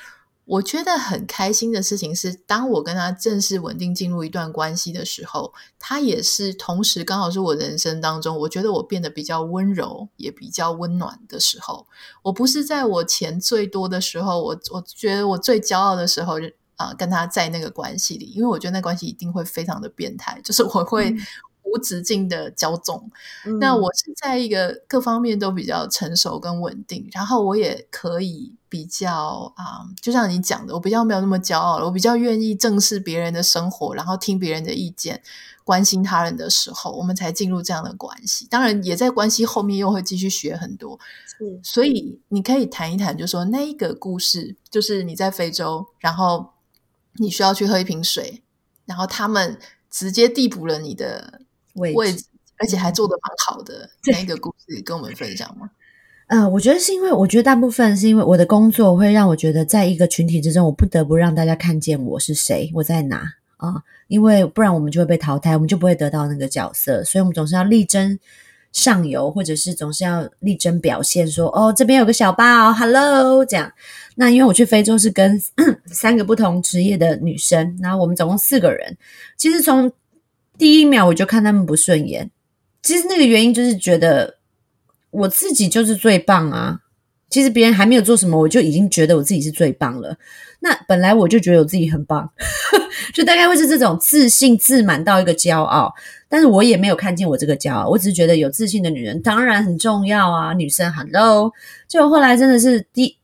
[0.51, 11.87] 我觉得很开心的事情是，当我跟他正式稳定进入一段关系的时候，他也是同时刚好是我人生当中，我觉得我变得比较温柔，也比较温暖的时候。
[12.23, 16.35] 我不是在我钱最多的时候，我我觉得我最骄傲的时候
[16.75, 21.15] 啊、跟他在那个关系里，因为我觉得那关系一定会非常的变态，就是我会。
[21.63, 23.09] 无止境的骄纵，
[23.45, 35.21] 嗯、那我是在一个各方面都比较成熟跟稳定，然后我也可以比较啊、嗯，就像你讲的，我比较没有那么骄傲了，我比较愿意正视别人的生活，然后听别人的意见，
[35.63, 38.45] 关心他人的时候，我们才进入这样的关系。
[38.49, 40.99] 当然，也在关系后面又会继续学很多。
[41.25, 46.51] 是，所以你可以谈一谈，就说那一个故事，就是你在非洲，然后
[47.13, 48.43] 你需要去喝一瓶水，
[48.85, 49.57] 然后他们
[49.89, 51.43] 直接递补了你的。
[51.75, 52.25] 位置，
[52.57, 55.69] 而且还做的蛮好的， 那一个故事跟我们分享吗？
[56.27, 63.23] 嗯、呃，我觉得是因为，我觉得大部分是因为我的工作会让我觉得，在一个群体之中，我不得不让大家看见我是谁，我在哪
[63.57, 63.83] 啊？
[64.07, 68.17] 因为不然我们就会被淘汰，我们就不会得到那个角色，所以我们总是要力争
[68.71, 73.69] 上游，或者是总是要力争表现说，说哦，这边有个小包，Hello，这样。
[74.15, 75.41] 那因为我去非洲是跟
[75.91, 78.97] 三个不同职业的女生，然后我们总共四个人，
[79.35, 79.91] 其实从
[80.57, 82.29] 第一秒我就看他们不顺眼，
[82.83, 84.37] 其实那个原因就是觉得
[85.09, 86.79] 我自己就是最棒啊！
[87.29, 90.17] 其实别人还没有做什么，我就已经觉得我自己是最棒了。
[90.59, 92.29] 那本来我就觉得我自己很棒，
[93.13, 95.93] 就大概会是这种自信自满到一个骄傲。
[96.27, 101.51] 但是我也没有看见我这个骄傲，我只是觉得有自信的女人当然很重要啊，女生 Hello。
[101.87, 103.20] 就后来真的是第。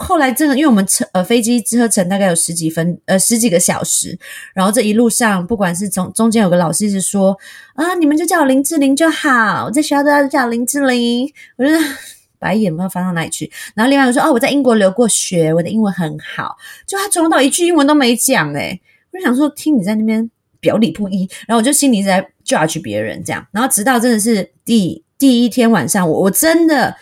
[0.00, 4.16] 后来真的，因为我们车呃飞机车程大概有十几分呃十几个小时，
[4.54, 7.36] 然后这一路上不管是中中间有个老师一直说
[7.74, 11.78] 啊，你们就叫我林志玲就好，我在学校都要叫林志玲，我觉得
[12.38, 13.50] 白眼不知道翻到哪里去。
[13.74, 16.56] 然后另外一个说哦，我在英国留过学，我的英文很好，
[16.86, 18.80] 就他从头到一句英文都没讲诶，
[19.12, 20.30] 我就想说听你在那边
[20.60, 26.94] 表里不一，然后我就心里一直在 judge 别人这样，然后直到真的是第第一天晚上，我我真的。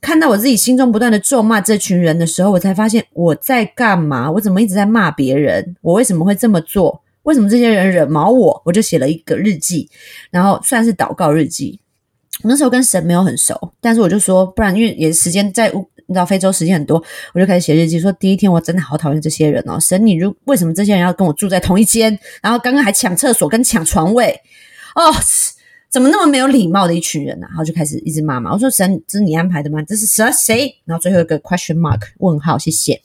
[0.00, 4.30] 看到我自己心中不断的咒骂这群人的时候，我才发现我在干嘛？
[4.30, 5.76] 我怎么一直在骂别人？
[5.82, 7.02] 我为什么会这么做？
[7.24, 8.62] 为什么这些人惹毛我？
[8.64, 9.88] 我就写了一个日记，
[10.30, 11.78] 然后算是祷告日记。
[12.42, 17.02] 那时候跟神没有很熟，但是我就说，不然因为也时间在，你知道非洲时间很多，
[17.34, 22.18] 我就开始写日记，说第一天我真的好讨厌这些人哦，神你如为什么这些人要跟我住在同一间？
[22.40, 24.40] 然后刚刚还抢厕所跟抢床位
[24.94, 25.12] 哦。
[25.90, 27.50] 怎么那么没有礼貌的一群人呢、啊？
[27.50, 28.52] 然后就开始一直骂嘛。
[28.52, 29.82] 我说神，这是你安排的吗？
[29.82, 30.30] 这是谁？
[30.32, 30.74] 谁？
[30.84, 33.00] 然后最后一个 question mark 问号，谢谢。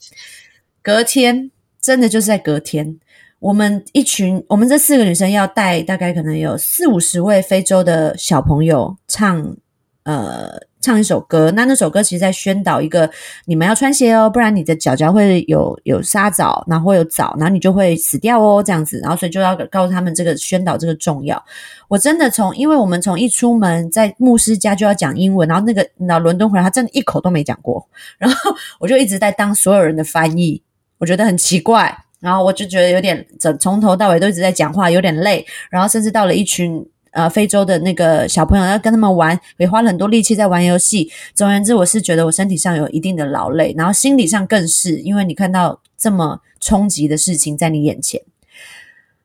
[0.82, 2.98] 隔天真的就是在隔天，
[3.40, 9.56] 我们一群我们这四个女生要带大概可能有四五十位非洲的小朋友唱
[10.04, 10.65] 呃。
[10.86, 13.10] 唱一首歌，那那首歌其实在宣导一个，
[13.46, 21.44] 你们要穿鞋哦，不然你的脚脚会有有沙蚤，然后会有蚤，然后你就会死掉哦，这样子，然后所以就要告诉他们这个宣导这个重要。
[21.88, 27.84] 我真的从，因为我们从一出门在牧师家就要讲英文，然后那个那伦敦回来，他真的一口都没讲过，
[28.16, 30.62] 然后我就一直在当所有人的翻译，
[30.98, 36.86] 我觉得很奇怪，然后我就觉得有点从从头到尾都一直在讲话，有点累，然后甚至到了一群。
[37.16, 41.10] 呃，非洲的那个小朋友要跟他们玩，也花了很多力气在玩游戏。
[41.34, 48.20] 总而言之，我是觉得我身体上有一定的劳累，然后心理上更是，因为你看到这么冲击的事情在你眼前，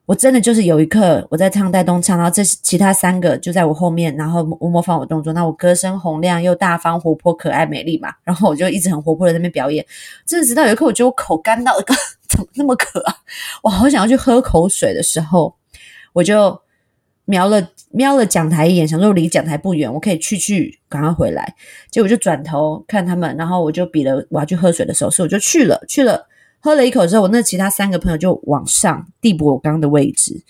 [0.06, 9.86] 我真的就是有一刻我在唱带动唱，然后这其他三个就在我后面，然后我模仿我动作，那我歌声洪亮又大方、活泼、可爱、美丽嘛， 然后我就一直很活泼的在那边表演。
[10.26, 11.74] 真的直到有一刻，我觉得我口干到
[12.30, 13.14] 怎么那么渴啊，
[13.64, 15.54] 我好想要去喝口水的时候，
[16.14, 16.62] 我就。
[17.32, 21.56] 瞄了瞄了讲台一眼，想说离讲台不远，我可以去去，赶快回来。
[21.90, 26.28] 结果我就转头看他们，然后我就比了我要去喝水的手势，我就去了去了，
[26.60, 30.44] 喝了一口之后，我那其他三个朋友就往上递补我刚刚的位置。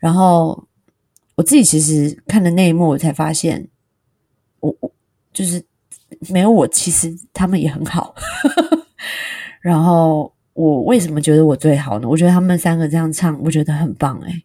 [0.00, 0.66] 然后
[1.36, 3.68] 我自己其实看的那一幕，我才发现，
[4.58, 4.90] 我我
[5.32, 5.62] 就是
[6.30, 8.12] 没有我，其实他们也很好。
[9.62, 12.08] 然后我为什么觉得我最好呢？
[12.08, 14.42] 我觉得他们三个这样唱，我觉得很棒诶。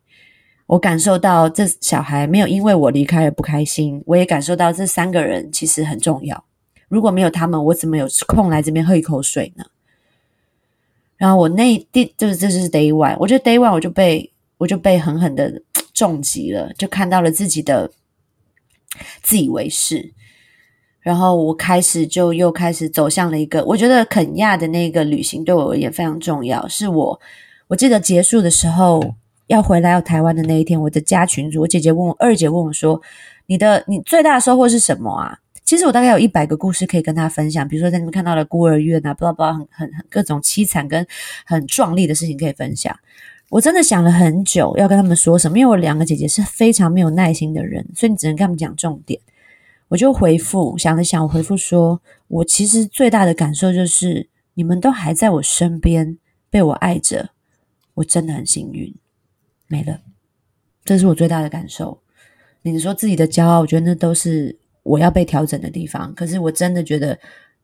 [0.65, 6.45] 我感受到这小孩没有因为我离开而不开心，我也感受到这三个人其实很重要。
[6.87, 9.65] 如果没有他们，我怎么有空来这边喝一口水呢？
[11.17, 15.61] 然后我那第就是这是 day one，我觉得 day one 我就被我就被狠狠的
[15.93, 17.91] 重击了，就看到了自己的
[19.21, 20.13] 自以为是。
[21.01, 26.65] 然后我开始就又开始走向了一个，我觉得肯亚的那个旅行对我而言非常重要。
[26.69, 27.21] 是我
[27.67, 29.15] 我记得结束的时候。
[29.47, 33.01] 要回来到台湾的那一天，我的家群组，我姐姐问我，二姐问我说
[33.47, 41.05] ：“你的你最大的收获是什么啊？”其实我大概有一百个故事可以跟她分享，比如说在你们看到的孤儿院啊，巴拉巴拉，很很很各种凄惨跟
[41.45, 42.93] 很壮丽的事情可以分享。
[43.49, 49.19] 我真的想了很久要跟他们说什么，因为我两个姐姐是非常没有耐心的人，所以你只能跟他们讲重点。
[49.89, 56.17] 我就回复，想了想，我回复说，我其实最大的感受就是你们都还在我身边，
[56.49, 57.29] 被我爱着，
[57.95, 58.93] 我真的很幸运。
[59.73, 60.01] 没了，
[60.85, 61.99] 这是我最大的感受。
[62.61, 64.59] 你说自己的骄傲，我觉得那都是。
[64.83, 67.17] 我要被调整的地方，可是我真的觉得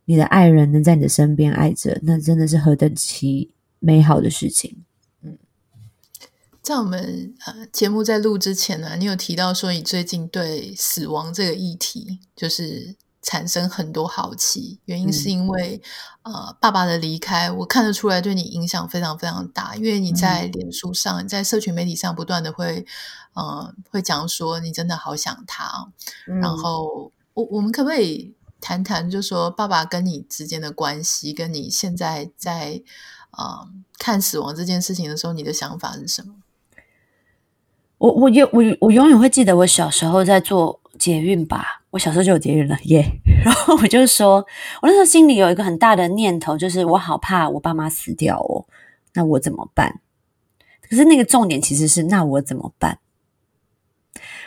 [0.05, 4.85] 你的爱人能在你的身边爱着，那真的是何等其美好的事情。
[5.21, 5.37] 嗯，
[6.61, 15.81] 在我们呃节目在录之前呢，你有提到说你最近对死亡这个议题就是产生很多好奇，原因是因为、
[16.23, 22.85] 嗯、呃爸爸的离开，我看得出来对你影响非常非常大，因为你在脸书上、嗯、在社群媒体上不断的会。
[23.35, 25.87] 嗯，会讲说你真的好想他，
[26.27, 32.81] 嗯、然后我我们可不可以谈谈，就说爸爸跟你之间的关系，跟你现在在
[33.37, 36.33] 嗯看死亡这件事情的时候，你的想法是什么？
[37.99, 43.05] 我我永我我永远会记得我小时候在做捷运吧，我小时候就有捷运了耶。
[43.43, 44.45] 然后我就说，
[44.81, 48.65] 我那时候心里有一个很大的念头，就是我好怕我爸妈死掉哦，
[49.13, 49.99] 那我怎么办？
[50.81, 52.99] 可是那个重点其实是，那我怎么办？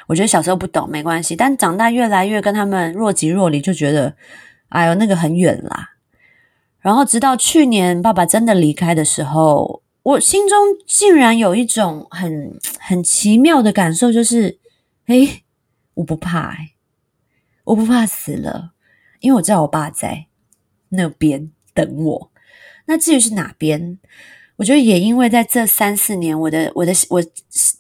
[0.09, 4.17] 我觉得小时候不懂没关系，但长大越来越跟他们若即若离，就觉得
[4.69, 5.91] 哎呦那个很远啦。
[6.81, 14.59] 然后直到去年爸爸真的离开的时候，我心中竟然有一种很很奇妙的感受，就是
[15.07, 15.43] 哎，
[15.95, 16.72] 我不怕哎，
[17.65, 18.73] 我不怕死了，
[19.21, 20.27] 因为我知道我爸在
[20.91, 22.31] 那边等我。
[22.87, 23.99] 那至于是哪边？
[24.57, 27.23] 我觉得也因为在这三四年，我的我的我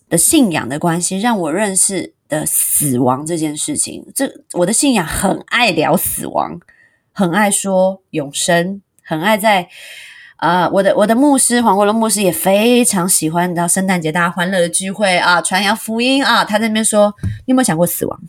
[0.08, 4.04] 的信仰的关系，让我认识的死亡这件事情。
[4.14, 6.58] 这我的信仰很爱聊死亡，
[7.12, 9.68] 很爱说永生，很爱在
[10.36, 17.14] 啊、我的我的牧师黄国伦牧师也非常喜欢，到圣诞节大家欢乐的聚会啊，传扬福音啊，他在那边说，
[17.46, 18.20] 你有没有想过死亡？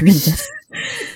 [0.00, 0.34] 认真，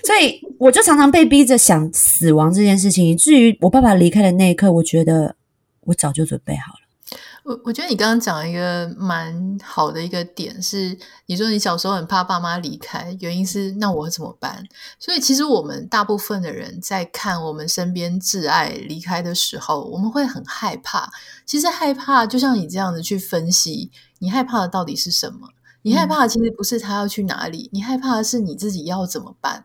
[0.05, 5.37] 所以我就常常被逼着想死亡这件事情，以至于我爸爸离开的那一刻，我觉得。
[5.85, 7.19] 我早就准备好了。
[7.43, 14.63] 我我觉得你刚刚讲一个蛮好的一个点是，你说你小时候很怕爸妈离开，原因是那我怎么办？
[15.01, 21.11] 所以其实我们大部分的人在看我们身边挚爱离开的时候，我们会很害怕。
[21.47, 25.49] 其实害怕就像你这样子去分析，你害怕的到底是什么？
[25.83, 29.65] 你害怕的其实不是他要去哪里，你害怕的是你自己要怎么办？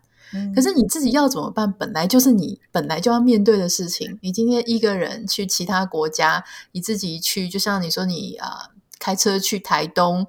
[0.53, 1.71] 可是你自己要怎么办？
[1.71, 4.19] 本来就是你本来就要面对的事情。
[4.21, 6.43] 你今天一个人去其他国家，
[6.73, 10.27] 你自己去，就像你说你啊、呃，开车去台东，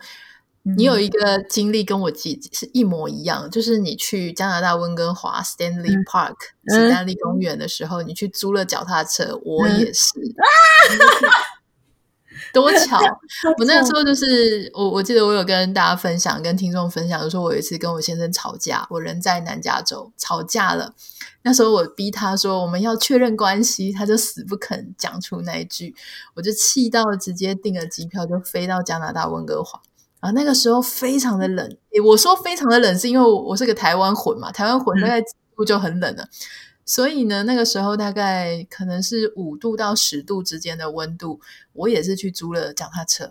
[0.62, 6.36] 你有一个经历跟我记是一模一样，就是你去加拿大温哥华 Stanley Park，
[6.68, 10.10] 史丹利公园的时候，你去租了脚踏车，我也是。
[12.56, 12.98] 多巧！
[13.58, 20.94] 我那个时候就是我，我记得我有跟大家分享，跟听众分享，就说我有一次跟我先生吵架，我人在南加州吵架了。
[21.42, 25.94] 那时候我逼他说我们要确认关系，他就死不肯讲出那一句，
[26.34, 29.78] 我就气到直接订了机票，就飞到加拿大温哥华。
[30.20, 36.22] 然后那个时候非常的冷，我说非常的冷是因为我是个台湾混嘛，台湾混大概几度就很冷了。
[36.22, 36.28] 嗯
[36.86, 41.40] 所以呢，那个时候大概可能是五度到十度之间的温度，
[41.72, 43.30] 我也是去租了脚踏车，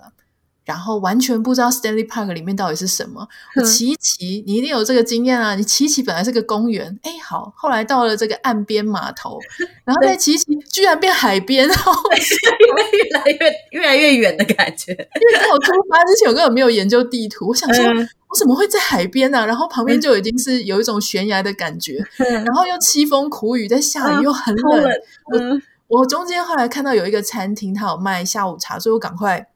[0.66, 3.26] 然后完全不知道 Stanley Park 里面到底是什么。
[3.56, 5.56] 我骑一骑，你一定有这个经验啊！
[5.56, 9.40] 你骑一骑本来是个公园，哎，好，后来到了这个岸边码头，
[9.86, 14.92] 然后再骑一骑，居然变海边，然后 越来越越来越远的感觉。
[14.92, 17.86] 因为在我出发之前，我根本没有研究地图，我想说。
[17.86, 19.46] 嗯我怎么会在海边呢、啊？
[19.46, 24.84] 然后旁边就已经是有一种悬崖的感觉，嗯、然后又凄风苦雨，在下雨又很冷。
[24.84, 24.92] 啊
[25.32, 29.48] 嗯、我我中间后来看到有一个餐厅，它有卖下午茶，所以我赶快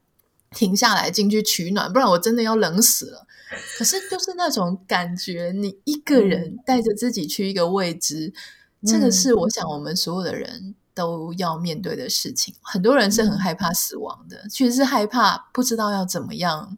[0.52, 3.26] 停下来进去取暖，不然我真的要冷死了。
[3.78, 8.34] 可是就是那种感觉，你一个人带着自己去一个未知，
[8.82, 12.54] 嗯、这个是我想我们所有的人都要面对的事情。
[12.62, 16.78] 很多人是很害怕死亡的，其实是害怕不知道要怎么样。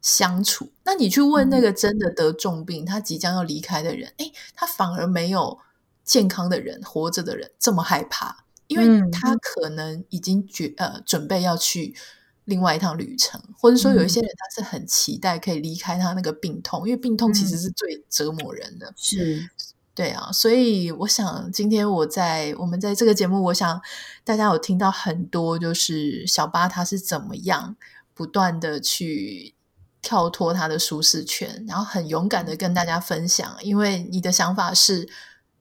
[0.00, 5.58] 相处，那你去问那个真的得重病，嗯、他即将要离开的人，诶，他反而没有
[6.04, 11.96] 健康的人活着的人这么害怕，因为他可能已经决呃准备要去
[12.48, 18.90] 另外一趟旅程，或者说有一些人他是很期待可以离开他那个病痛，因为病痛其实是最折磨人的。
[18.96, 19.50] 是，
[19.94, 23.80] 对啊，所以我想今天我在我们在这个节目，我想
[24.24, 27.76] 大家有听到很多，就是小八他是怎么样。
[28.14, 29.54] 不断的去
[30.00, 35.08] 跳脱他的舒适圈，然后很勇敢的跟大家分享，因为你的想法是。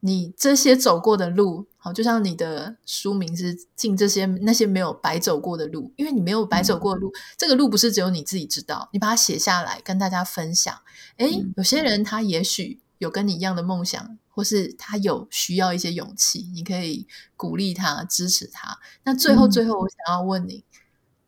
[0.02, 10.74] 你这些走过的路，好，就像你的书名是“进这些那些没有白走过的路”，因为你没有白走过的路，嗯、这个路不是只有你自己知道，你把它写下来跟大家分享。
[11.18, 18.78] 诶，嗯、有些人他也许有跟你一样的梦想，或是他有需要一些勇气，你可以鼓励他、支持他。
[19.04, 20.80] 那最后，最后，我想要问你，嗯、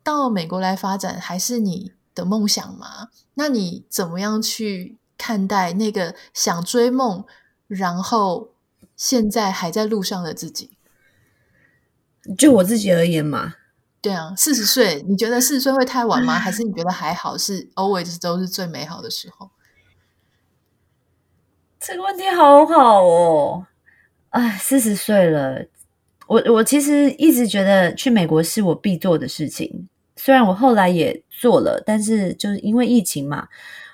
[0.04, 3.10] 到美国来发展还是你的梦想吗？
[3.34, 7.26] 那你怎么样去看待那个想追梦，
[7.68, 8.52] 然后？
[9.00, 10.72] 现在还在路上的自己，
[12.38, 13.56] 就我自己而言嘛，
[14.02, 16.34] 对啊，四十岁，你觉得四十岁会太晚吗？
[16.38, 17.38] 还是你觉得还好？
[17.38, 19.52] 是 always 都是最美好的时候？
[21.80, 23.66] 这个问题好好哦，
[24.32, 25.66] 哎，四十岁了，
[26.28, 29.88] 我我其实一直觉得去美国是我必做的事情，
[30.18, 33.48] 虽然我后来也做了，但是就是因为疫情嘛，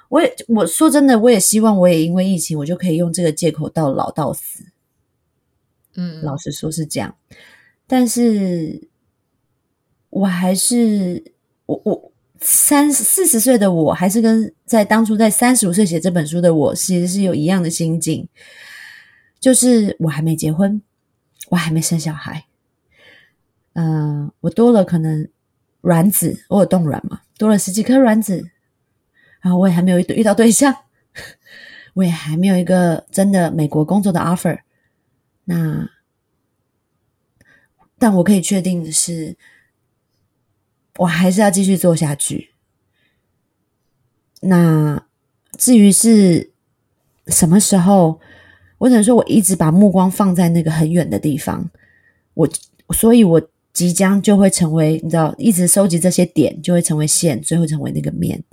[0.10, 4.64] 我也我说真的，我也希望我也因为疫情，我就可以用这个借口到老到死。
[5.96, 7.16] 嗯，老实说是这样，
[7.88, 8.88] 但是
[10.10, 11.24] 我还是
[11.66, 18.28] 我我三四十岁的我还是跟在当初在三十五岁写这本书的我其实是有一样的心境，
[19.40, 20.82] 就是我还没结婚，
[21.50, 22.46] 我还没生小孩，
[23.74, 25.28] 嗯、呃，我多了可能
[25.82, 28.50] 卵子，我有冻卵嘛，多了十几颗卵子，
[29.42, 30.76] 然后我也还没有遇到对象，
[31.96, 34.60] 我也还没有一个真的美国工作的 offer。
[35.46, 35.90] 那，
[37.98, 39.38] 但我可以确定的是，
[40.98, 42.52] 我还是要继续做下去。
[44.42, 45.08] 那
[45.58, 46.52] 至于是
[47.28, 48.20] 什么时候，
[48.80, 51.70] 我只能说我一直把目光放在那个很远的地方。
[52.34, 52.50] 我，
[52.90, 58.44] 所以我即将就会成为，你知道，一直收集这些点，就会成为线，最后成为那个面。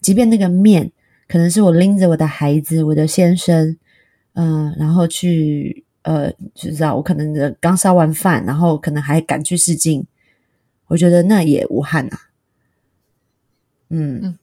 [0.00, 0.92] 即便那个面
[1.28, 3.78] 可能是我拎着我的孩子，我的先生。
[4.38, 10.06] 嗯、呃，然后去呃，就知道我可能刚烧完饭，然后可能还赶去试镜，
[10.88, 12.20] 我觉得那也无憾啊。
[13.88, 14.38] 嗯，嗯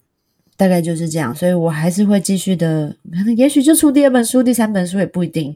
[0.58, 5.56] 大概就是这样，所以我还是会继续的，可能也许就出第二本书、第三本书也不一定。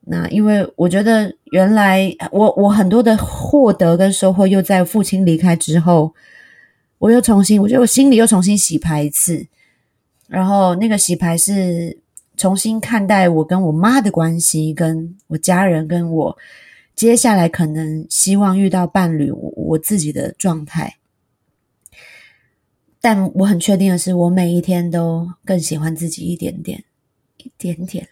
[0.00, 6.12] 那因为我觉得原来我我很多的获得跟收获，又在父亲离开之后，
[6.98, 9.46] 我又重新，我觉得我心里又重新洗牌一次，
[10.28, 12.03] 然后那个洗牌是。
[12.36, 16.38] 重新看待我跟我妈的关系，跟我家人，跟我
[16.96, 20.98] 接下来可能希望遇到伴侣，我，我自己的状态。
[23.00, 26.84] 但我很确定的是，我每一天都更喜欢自己一点点，
[27.36, 28.08] 一点点。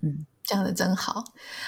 [0.00, 1.24] 嗯，这样的真好。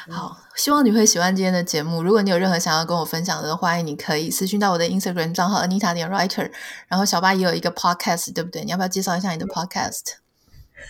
[0.08, 2.02] 好，希望你会喜欢今天的节目。
[2.02, 6.50] 如果你有任何想要跟我分享的，欢迎你可以私讯到我的 Instagram 账号 Anita 点 Writer。
[6.86, 8.64] 然后小巴也有一个 Podcast，对不对？
[8.64, 10.18] 你要不要介绍一下你的 Podcast？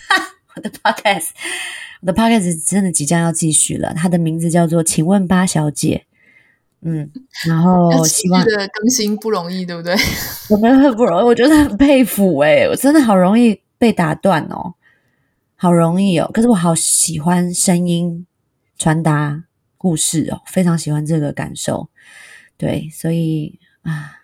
[0.07, 0.35] 哈。
[0.59, 1.29] 我的 podcast，
[2.01, 3.93] 我的 podcast 真的即将要继续了。
[3.93, 6.05] 它的名字叫做“请问八小姐”。
[6.81, 7.09] 嗯，
[7.45, 9.95] 然后希望的更新不容易，对不对？
[10.49, 14.73] 我们很不容易，我觉得很佩服哎，我真的好容易被打断哦，
[15.55, 16.29] 好容易哦。
[16.33, 18.25] 可是我好喜欢声音
[18.77, 19.43] 传达
[19.77, 21.89] 故事哦，非常喜欢这个感受。
[22.57, 24.18] 对，所以啊。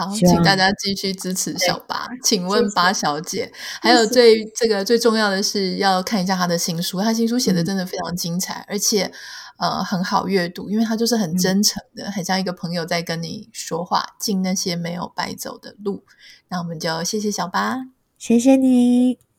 [0.00, 2.08] 好，请大家继续支持小八。
[2.24, 9.12] 请问八小姐，还有最这个最重要的是要看一下她的新书，她新书写的真的非常精彩，嗯、而且
[9.58, 16.04] 呃很好阅读，因为她就是很真诚的，嗯、很像一个朋友在跟你说话，进那些没有白走的路。
[16.48, 17.86] 那我们就谢谢小八，
[18.16, 19.29] 谢谢你。